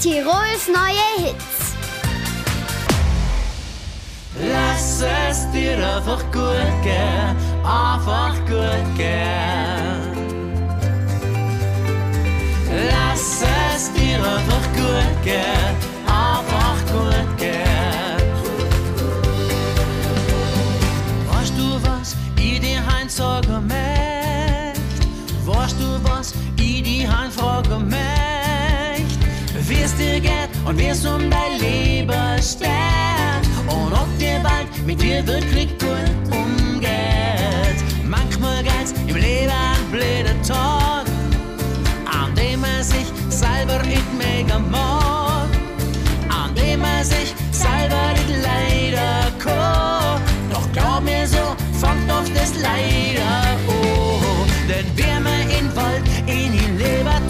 Tirols 0.00 0.68
neue 0.68 1.28
Hits. 1.28 1.74
Lass 4.50 5.02
es 5.02 5.50
dir 5.50 5.76
einfach 5.76 6.22
gut 6.32 6.82
gehen, 6.82 7.36
einfach 7.62 8.34
gut 8.46 8.96
gehen. 8.96 10.10
Lass 12.90 13.42
es 13.74 13.92
dir 13.92 14.16
einfach 14.16 14.66
gut 14.74 15.22
gehen, 15.22 15.89
es 29.90 29.96
dir 29.96 30.20
geht 30.20 30.50
und 30.64 30.78
es 30.80 31.04
um 31.04 31.30
dein 31.30 31.58
Leben 31.58 32.42
steht. 32.42 33.44
Und 33.66 33.92
ob 33.92 34.08
dir 34.18 34.40
bald 34.42 34.68
mit 34.86 35.00
dir 35.00 35.26
wirklich 35.26 35.68
gut 35.78 36.10
umgeht. 36.30 37.78
Manchmal 38.04 38.62
geht's 38.62 38.92
im 39.06 39.16
Leben 39.16 39.50
ein 39.50 39.90
blöder 39.90 40.40
Tag, 40.42 41.06
an 42.06 42.34
dem 42.34 42.60
man 42.60 42.82
sich 42.82 43.06
selber 43.28 43.82
nicht 43.84 44.12
mega 44.18 44.58
mag. 44.58 45.48
An 46.28 46.54
dem 46.54 46.80
man 46.80 47.04
sich 47.04 47.34
selber 47.52 48.12
nicht 48.12 48.42
leider 48.42 49.30
kann. 49.38 50.20
Doch 50.52 50.72
glaub 50.72 51.02
mir 51.04 51.26
so, 51.26 51.56
fängt 51.78 52.10
oft 52.10 52.34
das 52.34 52.52
Leider 52.60 53.26
an. 53.26 54.48
Denn 54.68 54.86
wer 54.96 55.20
man 55.20 55.42
in 55.58 55.74
Wald 55.74 56.02
in 56.26 56.60
tut, 56.78 57.29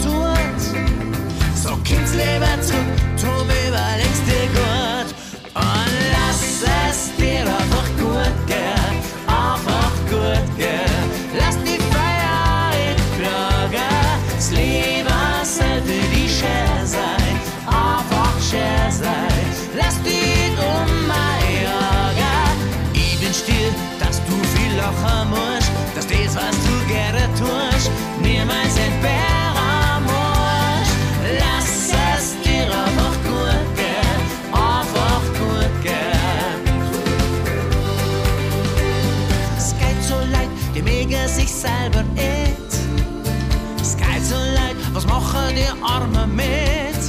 zurück, 2.61 2.85
drum 3.19 3.47
überlegst 3.67 4.25
dir 4.27 4.47
gut. 4.57 5.09
Und 5.53 5.93
lass 6.13 6.63
es 6.63 7.15
dir 7.17 7.41
einfach 7.41 7.89
gut 7.97 8.35
gehen, 8.47 8.95
einfach 9.27 9.95
gut 10.09 10.57
gehen. 10.57 11.05
Lass 11.37 11.57
die 11.63 11.79
Freiheit 11.91 12.99
klagen, 13.17 14.17
das 14.35 14.51
Leben 14.51 15.43
sollte 15.43 15.97
die 16.13 16.29
Schär 16.29 16.85
sein, 16.85 17.35
einfach 17.67 18.35
Schär 18.49 18.91
sein. 18.91 19.45
Lass 19.75 20.01
dich 20.03 20.57
um 20.57 21.07
mein 21.07 21.31
ich 22.93 23.19
bin 23.19 23.33
still, 23.33 23.71
dass 23.99 24.17
du 24.25 24.33
viel 24.55 24.77
lachen 24.77 25.29
musst, 25.29 25.50
selber 41.61 42.03
nicht. 42.13 42.71
Es 43.79 43.95
geht 43.95 44.25
so 44.25 44.35
leid, 44.35 44.75
was 44.93 45.05
machen 45.05 45.55
die 45.55 45.71
Armen 45.83 46.35
mit? 46.35 47.01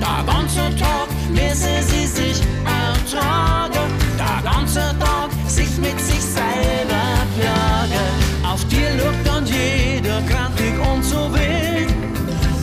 Der 0.00 0.24
ganze 0.32 0.74
Tag 0.76 1.08
müssen 1.28 1.82
sie 1.90 2.06
sich 2.06 2.40
ertragen. 2.64 3.88
Der 4.18 4.50
ganze 4.50 4.84
Tag 4.98 5.28
sich 5.46 5.76
mit 5.78 6.00
sich 6.00 6.22
selber 6.22 7.04
plagen. 7.36 8.08
Auf 8.42 8.64
dir 8.68 8.90
lugt 9.00 9.26
dann 9.26 9.44
jeder 9.44 10.22
grantig 10.22 10.74
und 10.90 11.04
so 11.04 11.30
wild. 11.34 11.90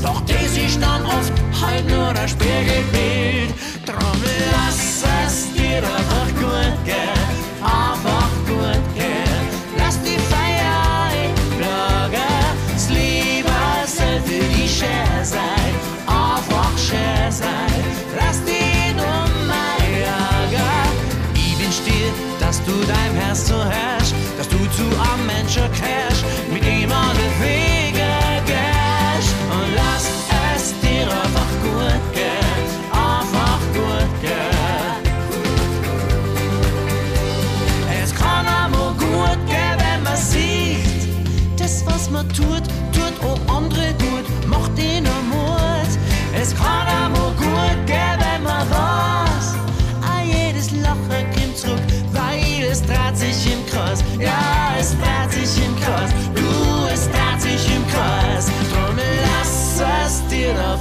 Doch 0.01 0.21
das 0.21 0.57
ist 0.57 0.81
dann 0.81 1.03
oft 1.05 1.33
halt 1.61 1.87
nur 1.87 2.09
ein 2.09 2.27
Spiegelbild. 2.27 3.24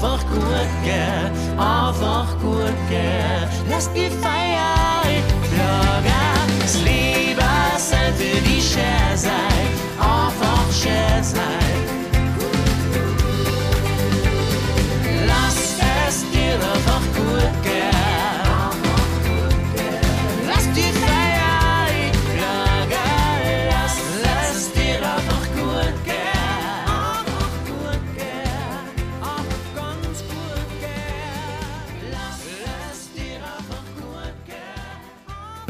Einfach 0.04 0.24
gut 0.30 0.68
gehen, 0.84 1.58
einfach 1.58 2.26
gut 2.40 2.76
gehen. 2.88 3.48
Lass 3.70 3.90
die 3.92 4.10
Feier 4.10 5.02
plagen, 5.54 6.60
das 6.60 6.82
Leben 6.82 7.40
sollte 7.78 8.40
die 8.42 8.60
Schär 8.60 9.16
sein, 9.16 9.68
einfach 9.98 10.72
Schär 10.72 11.22
sein. 11.22 11.63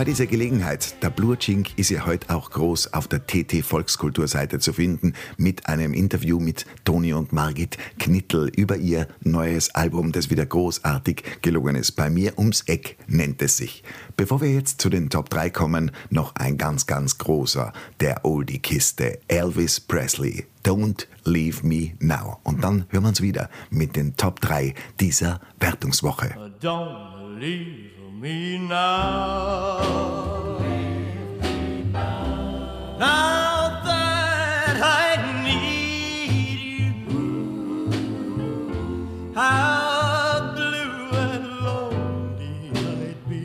Bei 0.04 0.10
dieser 0.10 0.26
Gelegenheit, 0.26 1.02
der 1.02 1.08
Blurchink 1.08 1.78
ist 1.78 1.88
ja 1.88 2.04
heute 2.04 2.28
auch 2.28 2.50
groß 2.50 2.92
auf 2.92 3.08
der 3.08 3.26
TT 3.26 3.64
Volkskulturseite 3.64 4.58
zu 4.58 4.74
finden 4.74 5.14
mit 5.38 5.64
einem 5.64 5.94
Interview 5.94 6.38
mit 6.38 6.66
Toni 6.84 7.14
und 7.14 7.32
Margit 7.32 7.78
Knittel 7.98 8.52
über 8.54 8.76
ihr 8.76 9.08
neues 9.22 9.74
Album, 9.74 10.12
das 10.12 10.28
wieder 10.28 10.44
großartig 10.44 11.40
gelungen 11.40 11.74
ist. 11.74 11.92
Bei 11.92 12.10
mir 12.10 12.38
ums 12.38 12.60
Eck 12.66 12.98
nennt 13.06 13.40
es 13.40 13.56
sich. 13.56 13.82
Bevor 14.14 14.42
wir 14.42 14.52
jetzt 14.52 14.82
zu 14.82 14.90
den 14.90 15.08
Top 15.08 15.30
3 15.30 15.48
kommen, 15.48 15.90
noch 16.10 16.34
ein 16.34 16.58
ganz, 16.58 16.86
ganz 16.86 17.16
großer 17.16 17.72
der 18.00 18.26
Oldie-Kiste, 18.26 19.20
Elvis 19.28 19.80
Presley. 19.80 20.44
Don't 20.62 21.06
Leave 21.24 21.66
Me 21.66 21.92
Now. 21.98 22.40
Und 22.42 22.62
dann 22.62 22.84
hören 22.90 23.04
wir 23.04 23.08
uns 23.08 23.22
wieder 23.22 23.48
mit 23.70 23.96
den 23.96 24.16
Top 24.16 24.40
3 24.42 24.74
dieser 25.00 25.40
Wertungswoche. 25.60 26.52
Don't 26.60 27.38
leave 27.38 27.93
me 28.24 28.56
now. 28.56 29.78
Now. 31.92 32.98
Now 32.98 33.82
that 33.84 34.76
I 34.80 35.08
need 35.44 36.58
you, 36.80 36.92
how 39.34 40.54
blue 40.56 41.10
and 41.26 41.44
lonely 41.66 42.70
I'd 42.96 43.20
be 43.28 43.44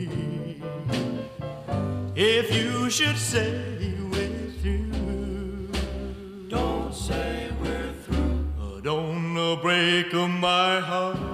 if 2.16 2.46
you 2.56 2.88
should 2.88 3.18
say. 3.18 3.70
break 9.62 10.14
of 10.14 10.30
my 10.30 10.80
heart. 10.80 11.29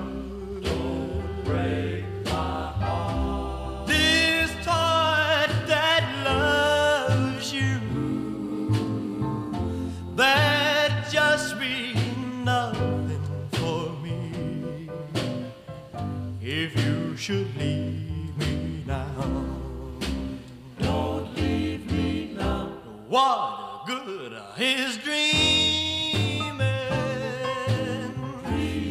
What 23.16 23.86
good 23.86 24.36
is 24.58 24.98
dreaming. 24.98 25.22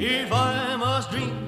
If 0.02 0.34
I 0.34 0.76
must 0.78 1.12
dream 1.12 1.45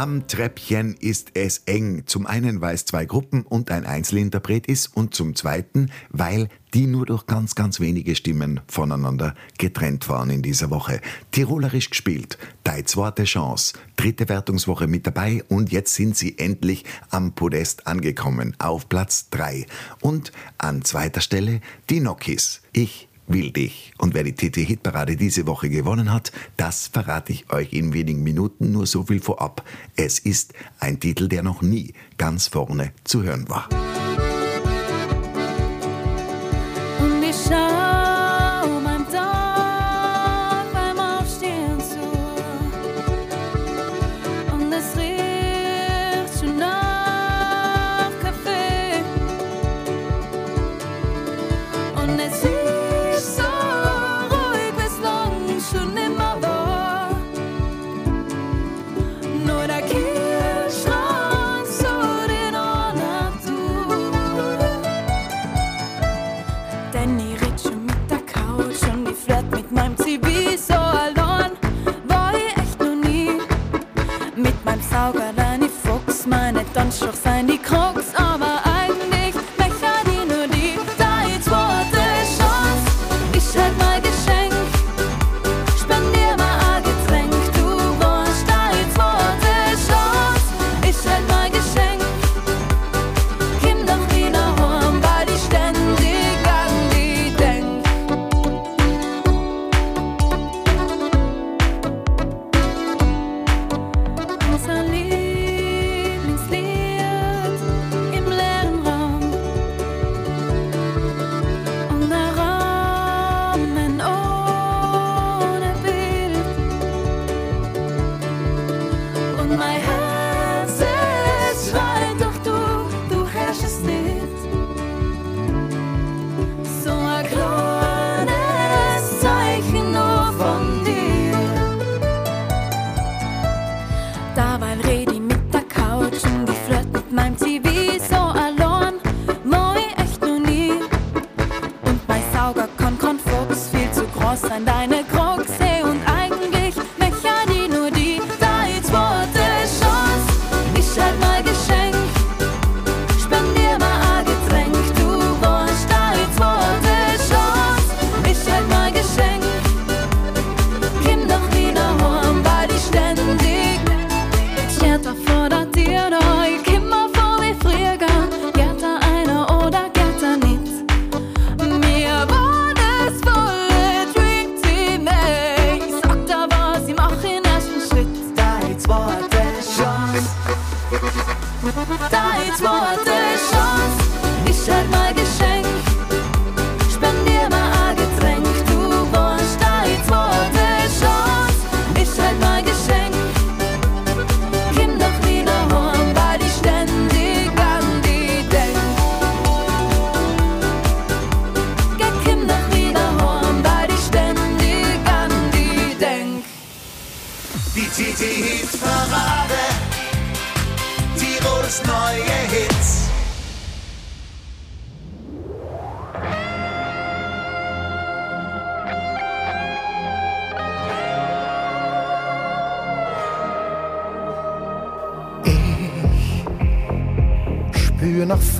Am 0.00 0.26
Treppchen 0.26 0.94
ist 0.94 1.32
es 1.34 1.58
eng. 1.66 2.04
Zum 2.06 2.26
einen, 2.26 2.62
weil 2.62 2.74
es 2.74 2.86
zwei 2.86 3.04
Gruppen 3.04 3.42
und 3.42 3.70
ein 3.70 3.84
Einzelinterpret 3.84 4.66
ist 4.66 4.96
und 4.96 5.14
zum 5.14 5.36
zweiten, 5.36 5.90
weil 6.08 6.48
die 6.72 6.86
nur 6.86 7.04
durch 7.04 7.26
ganz, 7.26 7.54
ganz 7.54 7.80
wenige 7.80 8.16
Stimmen 8.16 8.60
voneinander 8.66 9.34
getrennt 9.58 10.08
waren 10.08 10.30
in 10.30 10.40
dieser 10.40 10.70
Woche. 10.70 11.02
Tirolerisch 11.32 11.90
gespielt, 11.90 12.38
Dei 12.64 12.80
zweite 12.80 13.24
Chance, 13.24 13.74
dritte 13.96 14.30
Wertungswoche 14.30 14.86
mit 14.86 15.06
dabei 15.06 15.44
und 15.48 15.70
jetzt 15.70 15.94
sind 15.94 16.16
sie 16.16 16.38
endlich 16.38 16.86
am 17.10 17.34
Podest 17.34 17.86
angekommen, 17.86 18.56
auf 18.58 18.88
Platz 18.88 19.28
drei 19.28 19.66
Und 20.00 20.32
an 20.56 20.80
zweiter 20.82 21.20
Stelle 21.20 21.60
die 21.90 22.00
Nokis. 22.00 22.62
Ich 22.72 23.09
will 23.32 23.52
dich. 23.52 23.92
Und 23.98 24.14
wer 24.14 24.24
die 24.24 24.34
TT-Hitparade 24.34 25.16
diese 25.16 25.46
Woche 25.46 25.70
gewonnen 25.70 26.12
hat, 26.12 26.32
das 26.56 26.88
verrate 26.88 27.32
ich 27.32 27.50
euch 27.52 27.72
in 27.72 27.92
wenigen 27.92 28.22
Minuten, 28.22 28.72
nur 28.72 28.86
so 28.86 29.04
viel 29.04 29.20
vorab. 29.20 29.64
Es 29.96 30.18
ist 30.18 30.52
ein 30.78 31.00
Titel, 31.00 31.28
der 31.28 31.42
noch 31.42 31.62
nie 31.62 31.94
ganz 32.18 32.48
vorne 32.48 32.92
zu 33.04 33.22
hören 33.22 33.48
war. 33.48 33.68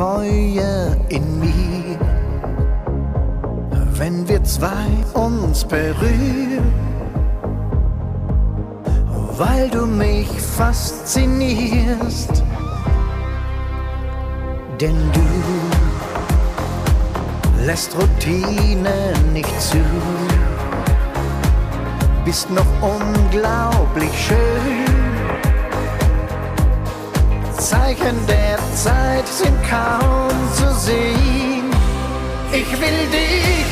Feuer 0.00 0.96
in 1.10 1.40
mir, 1.40 1.98
wenn 3.98 4.26
wir 4.26 4.42
zwei 4.44 4.88
uns 5.12 5.62
berühren, 5.62 6.72
weil 9.36 9.68
du 9.68 9.84
mich 9.84 10.26
faszinierst, 10.56 12.42
denn 14.80 14.96
du 15.12 15.20
lässt 17.66 17.94
Routine 17.94 19.12
nicht 19.34 19.60
zu, 19.60 19.84
bist 22.24 22.48
noch 22.48 22.64
unglaublich 22.80 24.12
schön. 24.18 24.99
Zeichen 27.60 28.26
der 28.26 28.56
Zeit 28.74 29.28
sind 29.28 29.54
kaum 29.68 30.30
zu 30.54 30.72
sehen. 30.80 31.70
Ich 32.50 32.70
will 32.72 33.06
dich 33.12 33.66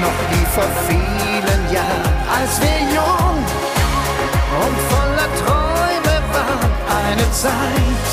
noch 0.00 0.18
wie 0.30 0.46
vor 0.54 0.70
vielen 0.86 1.72
Jahren, 1.74 2.14
als 2.38 2.60
wir 2.60 2.80
jung 2.94 3.38
und 4.62 4.78
voller 4.92 5.28
Träume 5.42 6.22
waren. 6.32 6.72
Eine 7.04 7.28
Zeit, 7.32 8.10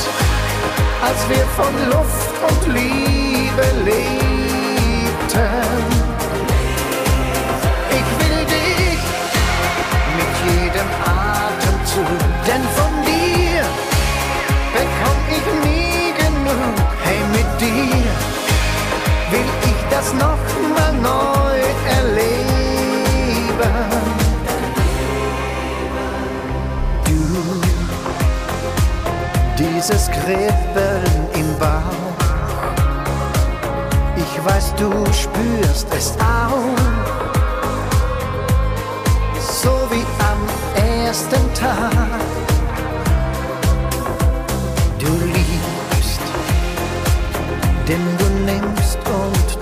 als 1.04 1.30
wir 1.30 1.46
von 1.56 1.74
Luft 1.92 2.34
und 2.50 2.74
Liebe 2.74 3.66
lebten. 3.86 4.16
Ich 7.92 8.10
will 8.20 8.46
dich 8.46 9.00
mit 10.18 10.32
jedem 10.50 10.90
Atemzug, 11.06 12.20
denn 12.48 12.64
von 12.76 13.05
das 20.06 20.14
nochmal 20.14 20.94
neu 21.02 21.60
erleben. 21.98 22.46
Du, 27.06 27.62
dieses 29.58 30.10
Kribbeln 30.12 31.30
im 31.34 31.58
Bauch, 31.58 32.26
ich 34.16 34.46
weiß, 34.46 34.76
du 34.76 34.92
spürst 35.12 35.88
es 35.96 36.14
auch. 36.20 36.76
So 39.62 39.72
wie 39.90 40.06
am 40.20 40.42
ersten 41.06 41.54
Tag. 41.54 41.92
Du 45.00 45.12
liebst, 45.26 46.22
denn 47.88 48.06
du 48.18 48.26
nimmst 48.52 48.98
und 49.06 49.55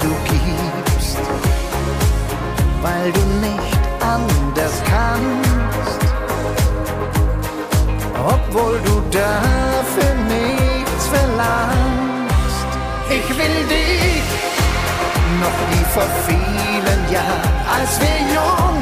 gibst, 0.46 1.18
weil 2.82 3.12
du 3.12 3.22
nicht 3.48 3.80
anders 4.02 4.76
kannst, 4.90 6.00
obwohl 8.26 8.80
du 8.86 9.02
dafür 9.12 10.14
nichts 10.28 11.08
verlangst. 11.08 12.68
Ich 13.10 13.30
will 13.38 13.60
dich 13.70 14.24
noch 15.42 15.58
wie 15.72 15.86
vor 15.94 16.10
vielen 16.28 17.02
Jahren, 17.12 17.54
als 17.78 18.00
wir 18.00 18.20
jung 18.38 18.78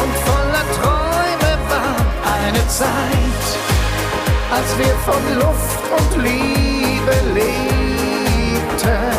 und 0.00 0.12
voller 0.28 0.66
Träume 0.78 1.52
waren, 1.68 2.08
eine 2.44 2.62
Zeit, 2.68 3.44
als 4.56 4.78
wir 4.78 4.94
von 5.06 5.22
Luft 5.38 5.82
und 5.98 6.22
Liebe 6.22 7.14
lebten. 7.34 9.09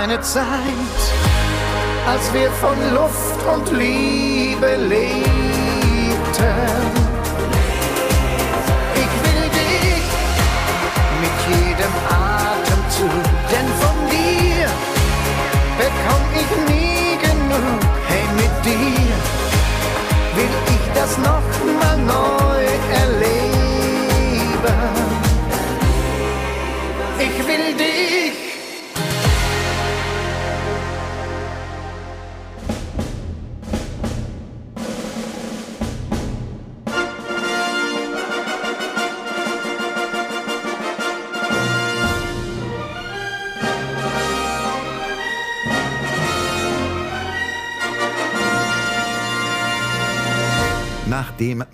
Eine 0.00 0.20
Zeit, 0.20 0.44
als 2.06 2.32
wir 2.32 2.52
von 2.52 2.78
Luft 2.94 3.44
und 3.52 3.76
Liebe 3.76 4.76
lebten. 4.76 5.47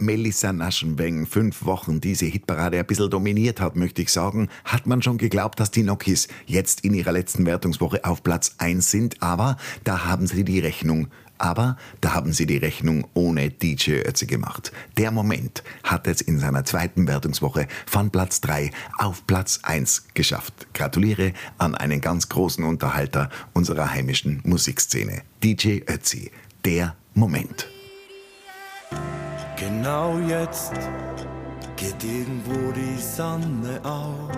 Melissa 0.05 0.53
Naschenweng 0.53 1.27
fünf 1.27 1.65
Wochen 1.65 2.01
diese 2.01 2.27
Hitparade 2.27 2.79
ein 2.79 2.87
bisschen 2.87 3.11
dominiert 3.11 3.61
hat, 3.61 3.77
möchte 3.77 4.03
ich 4.03 4.11
sagen, 4.11 4.49
hat 4.65 4.87
man 4.87 5.03
schon 5.03 5.19
geglaubt, 5.19 5.59
dass 5.61 5.71
die 5.71 5.83
Nokis 5.83 6.29
jetzt 6.47 6.83
in 6.83 6.95
ihrer 6.95 7.13
letzten 7.13 7.47
Wertungswoche 7.47 8.05
auf 8.05 8.23
Platz 8.23 8.55
1 8.59 8.91
sind, 8.91 9.23
aber 9.23 9.57
da 9.85 10.05
haben 10.05 10.27
sie 10.27 10.45
die 10.45 10.61
Rechnung 10.61 11.09
aber 11.37 11.77
da 12.01 12.15
haben 12.15 12.33
sie 12.33 12.47
die 12.47 12.57
Rechnung 12.57 13.07
ohne 13.13 13.51
DJ 13.51 14.03
Ötzi 14.07 14.27
gemacht. 14.27 14.73
Der 14.97 15.11
Moment 15.11 15.65
hat 15.83 16.07
es 16.07 16.21
in 16.21 16.39
seiner 16.39 16.65
zweiten 16.65 17.09
Wertungswoche 17.09 17.67
von 17.87 18.11
Platz 18.11 18.41
3 18.41 18.71
auf 18.99 19.27
Platz 19.27 19.61
1 19.65 20.07
geschafft. 20.15 20.69
Gratuliere 20.75 21.33
an 21.59 21.75
einen 21.75 22.01
ganz 22.01 22.29
großen 22.29 22.65
Unterhalter 22.65 23.31
unserer 23.53 23.91
heimischen 23.91 24.41
Musikszene. 24.45 25.23
DJ 25.43 25.81
Ötzi. 25.89 26.31
Der 26.65 26.95
Moment. 27.15 27.74
Genau 29.85 30.17
jetzt 30.27 30.73
geht 31.77 32.03
irgendwo 32.03 32.73
die 32.73 32.97
Sonne 32.97 33.79
auf. 33.85 34.31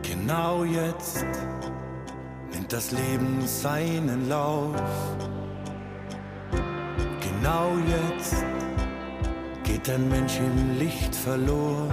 Genau 0.00 0.64
jetzt 0.64 1.22
nimmt 2.50 2.72
das 2.72 2.90
Leben 2.90 3.46
seinen 3.46 4.30
Lauf. 4.30 4.80
Genau 7.20 7.72
jetzt 7.86 8.46
geht 9.62 9.90
ein 9.90 10.08
Mensch 10.08 10.38
im 10.38 10.78
Licht 10.78 11.14
verloren 11.14 11.92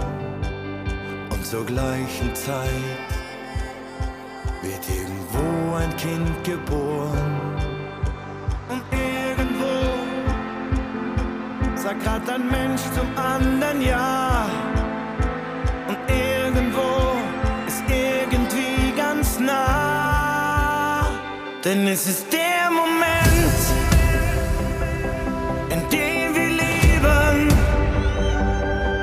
und 1.31 1.45
zur 1.45 1.65
gleichen 1.65 2.33
Zeit 2.33 3.09
wird 4.61 4.87
irgendwo 4.87 5.75
ein 5.75 5.93
Kind 5.97 6.45
geboren. 6.45 7.68
Sagt 11.89 12.03
grad 12.03 12.29
ein 12.29 12.47
Mensch 12.47 12.81
zum 12.95 13.07
anderen 13.17 13.81
Ja. 13.81 14.45
Und 15.87 15.97
irgendwo 16.07 17.17
ist 17.67 17.83
irgendwie 17.87 18.93
ganz 18.95 19.39
nah. 19.39 21.07
Denn 21.63 21.87
es 21.87 22.05
ist 22.07 22.25
der 22.31 22.69
Moment, 22.81 23.59
in 25.73 25.81
dem 25.89 26.35
wir 26.37 26.49
leben. 26.63 27.49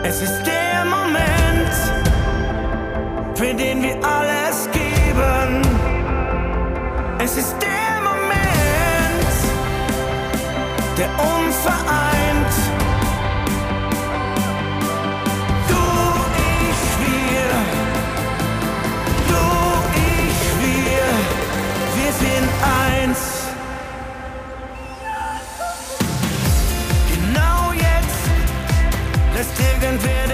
Es 0.04 0.22
ist 0.22 0.42
der 0.44 0.84
Moment, 0.96 1.74
für 3.34 3.52
den 3.62 3.82
wir 3.82 3.96
alles 4.16 4.68
geben. 4.72 5.62
Es 7.18 7.36
ist 7.36 7.56
der 7.60 7.92
Moment, 8.08 9.32
der 10.98 11.08
uns 11.34 11.45
lässt 29.86 30.04
irgendwer 30.04 30.25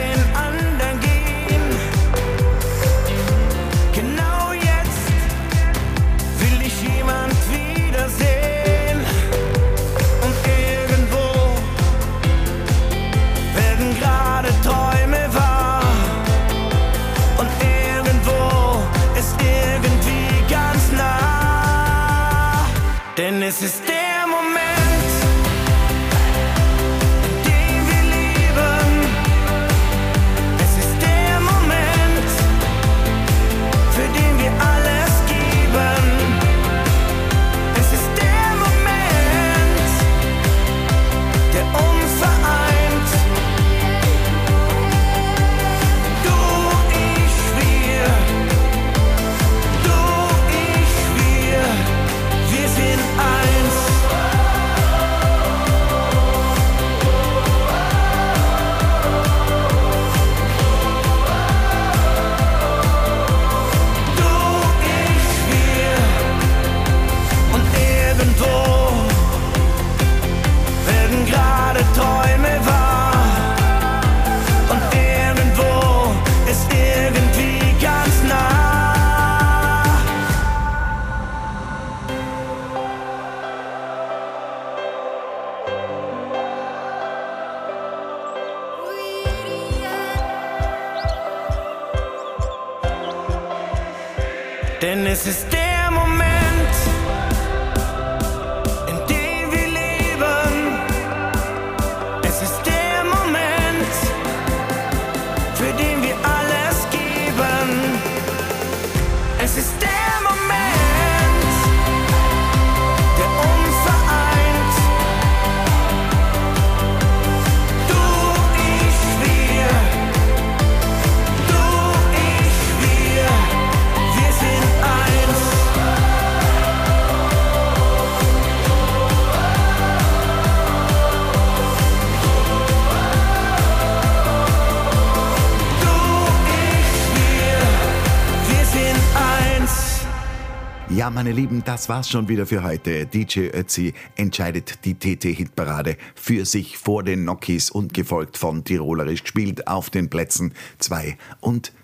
Ja, 141.02 141.10
meine 141.10 141.32
Lieben, 141.32 141.64
das 141.64 141.88
war's 141.88 142.08
schon 142.08 142.28
wieder 142.28 142.46
für 142.46 142.62
heute. 142.62 143.06
DJ 143.06 143.48
Ötzi 143.52 143.92
entscheidet 144.14 144.84
die 144.84 144.94
TT-Hitparade 144.94 145.96
für 146.14 146.44
sich 146.44 146.78
vor 146.78 147.02
den 147.02 147.24
Nokis 147.24 147.72
und 147.72 147.92
gefolgt 147.92 148.38
von 148.38 148.62
Tirolerisch 148.62 149.24
gespielt 149.24 149.66
auf 149.66 149.90
den 149.90 150.08
Plätzen 150.08 150.54
2 150.78 151.18
und 151.40 151.72
3. 151.72 151.81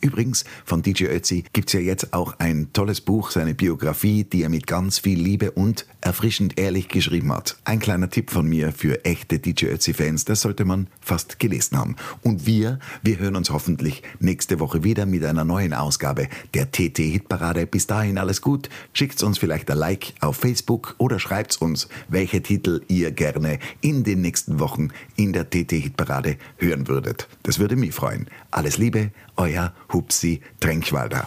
Übrigens, 0.00 0.44
von 0.64 0.82
DJ 0.82 1.06
Ötzi 1.06 1.44
gibt's 1.52 1.72
ja 1.72 1.80
jetzt 1.80 2.12
auch 2.12 2.38
ein 2.38 2.72
tolles 2.72 3.00
Buch, 3.00 3.30
seine 3.30 3.54
Biografie, 3.54 4.24
die 4.24 4.42
er 4.42 4.48
mit 4.48 4.66
ganz 4.66 4.98
viel 4.98 5.20
Liebe 5.20 5.50
und 5.50 5.86
erfrischend 6.00 6.58
ehrlich 6.58 6.88
geschrieben 6.88 7.32
hat. 7.32 7.56
Ein 7.64 7.80
kleiner 7.80 8.10
Tipp 8.10 8.30
von 8.30 8.46
mir 8.46 8.72
für 8.72 9.04
echte 9.04 9.38
DJ 9.38 9.66
Ötzi-Fans, 9.66 10.24
das 10.24 10.42
sollte 10.42 10.64
man 10.64 10.86
fast 11.00 11.38
gelesen 11.38 11.78
haben. 11.78 11.96
Und 12.22 12.46
wir, 12.46 12.78
wir 13.02 13.18
hören 13.18 13.36
uns 13.36 13.50
hoffentlich 13.50 14.02
nächste 14.20 14.60
Woche 14.60 14.84
wieder 14.84 15.06
mit 15.06 15.24
einer 15.24 15.44
neuen 15.44 15.74
Ausgabe 15.74 16.28
der 16.54 16.70
TT-Hitparade. 16.70 17.66
Bis 17.66 17.86
dahin 17.86 18.18
alles 18.18 18.40
gut. 18.40 18.68
Schickt 18.92 19.22
uns 19.22 19.38
vielleicht 19.38 19.70
ein 19.70 19.78
Like 19.78 20.14
auf 20.20 20.36
Facebook 20.36 20.94
oder 20.98 21.18
schreibt 21.18 21.60
uns, 21.60 21.88
welche 22.08 22.42
Titel 22.42 22.82
ihr 22.88 23.10
gerne 23.10 23.58
in 23.80 24.04
den 24.04 24.20
nächsten 24.20 24.60
Wochen 24.60 24.88
in 25.16 25.32
der 25.32 25.50
TT-Hitparade 25.50 26.36
hören 26.58 26.88
würdet. 26.88 27.28
Das 27.42 27.58
würde 27.58 27.76
mich 27.76 27.94
freuen. 27.94 28.28
Alles 28.50 28.78
Liebe, 28.78 29.10
euer 29.36 29.72
Hupsi 29.92 30.40
Trenkwalder. 30.60 31.26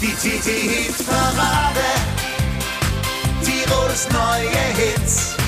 Die 0.00 0.06
TT-Hit-Parade. 0.06 1.84
Tirols 3.42 4.08
neue 4.10 4.48
Hits. 4.76 5.43